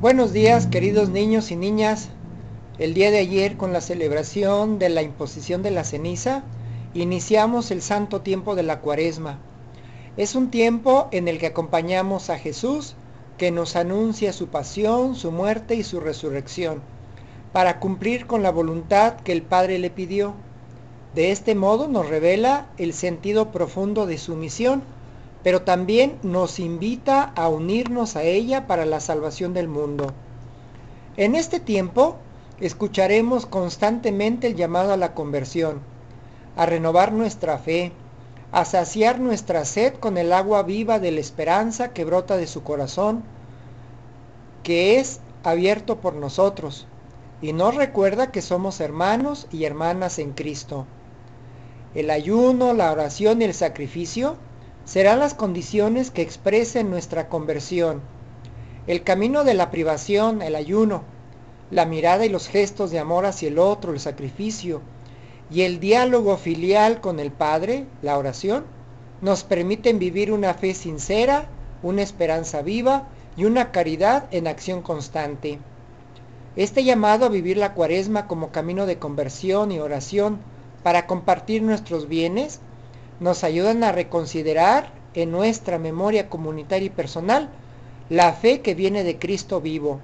[0.00, 2.08] Buenos días queridos niños y niñas.
[2.78, 6.44] El día de ayer con la celebración de la imposición de la ceniza,
[6.94, 9.40] iniciamos el santo tiempo de la cuaresma.
[10.16, 12.94] Es un tiempo en el que acompañamos a Jesús
[13.38, 16.80] que nos anuncia su pasión, su muerte y su resurrección,
[17.52, 20.32] para cumplir con la voluntad que el Padre le pidió.
[21.16, 24.80] De este modo nos revela el sentido profundo de su misión
[25.42, 30.12] pero también nos invita a unirnos a ella para la salvación del mundo.
[31.16, 32.16] En este tiempo
[32.60, 35.80] escucharemos constantemente el llamado a la conversión,
[36.56, 37.92] a renovar nuestra fe,
[38.50, 42.62] a saciar nuestra sed con el agua viva de la esperanza que brota de su
[42.62, 43.22] corazón,
[44.62, 46.86] que es abierto por nosotros,
[47.40, 50.86] y nos recuerda que somos hermanos y hermanas en Cristo.
[51.94, 54.36] El ayuno, la oración y el sacrificio
[54.88, 58.00] serán las condiciones que expresen nuestra conversión.
[58.86, 61.02] El camino de la privación, el ayuno,
[61.70, 64.80] la mirada y los gestos de amor hacia el otro, el sacrificio,
[65.50, 68.64] y el diálogo filial con el Padre, la oración,
[69.20, 71.48] nos permiten vivir una fe sincera,
[71.82, 75.58] una esperanza viva y una caridad en acción constante.
[76.56, 80.38] Este llamado a vivir la cuaresma como camino de conversión y oración
[80.82, 82.62] para compartir nuestros bienes
[83.20, 87.48] nos ayudan a reconsiderar en nuestra memoria comunitaria y personal
[88.08, 90.00] la fe que viene de Cristo vivo,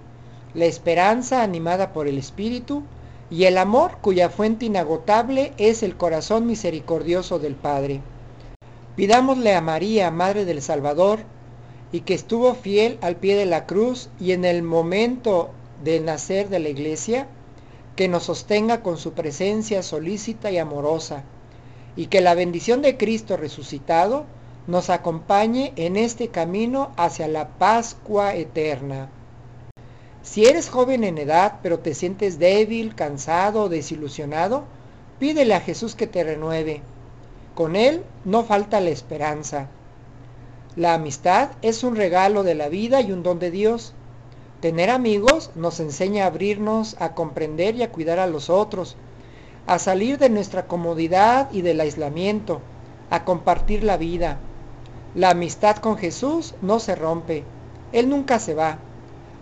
[0.55, 2.83] la esperanza animada por el Espíritu
[3.31, 8.01] y el amor cuya fuente inagotable es el corazón misericordioso del Padre.
[8.97, 11.21] Pidámosle a María, Madre del Salvador,
[11.91, 15.51] y que estuvo fiel al pie de la cruz y en el momento
[15.83, 17.29] del nacer de la iglesia,
[17.97, 21.25] que nos sostenga con su presencia solícita y amorosa
[21.97, 24.25] y que la bendición de Cristo resucitado
[24.67, 29.09] nos acompañe en este camino hacia la Pascua eterna.
[30.23, 34.65] Si eres joven en edad, pero te sientes débil, cansado o desilusionado,
[35.19, 36.81] pídele a Jesús que te renueve.
[37.55, 39.69] Con Él no falta la esperanza.
[40.77, 43.93] La amistad es un regalo de la vida y un don de Dios.
[44.61, 48.97] Tener amigos nos enseña a abrirnos, a comprender y a cuidar a los otros,
[49.67, 52.61] a salir de nuestra comodidad y del aislamiento,
[53.11, 54.39] a compartir la vida.
[55.15, 57.45] La amistad con Jesús no se rompe,
[57.93, 58.79] Él nunca se va,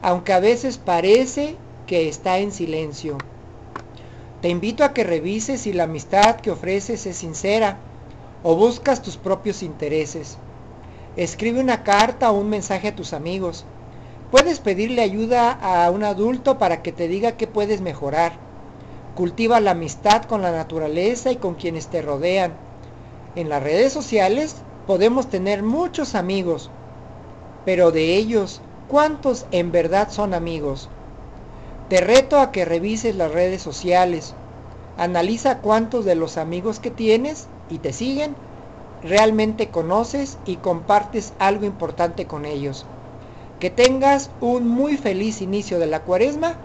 [0.01, 1.57] aunque a veces parece
[1.87, 3.19] que está en silencio.
[4.41, 7.79] Te invito a que revises si la amistad que ofreces es sincera
[8.43, 10.37] o buscas tus propios intereses.
[11.17, 13.65] Escribe una carta o un mensaje a tus amigos.
[14.31, 18.52] Puedes pedirle ayuda a un adulto para que te diga qué puedes mejorar
[19.15, 22.53] Cultiva la amistad con la naturaleza y con quienes te rodean.
[23.37, 24.57] En las redes sociales
[24.87, 26.71] podemos tener muchos amigos,
[27.67, 30.89] pero de ellos, ¿cuántos en verdad son amigos?
[31.89, 34.33] Te reto a que revises las redes sociales.
[34.97, 38.35] Analiza cuántos de los amigos que tienes y te siguen
[39.03, 42.87] realmente conoces y compartes algo importante con ellos.
[43.61, 46.57] Que tengas un muy feliz inicio de la cuaresma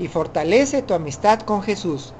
[0.00, 2.19] y fortalece tu amistad con Jesús.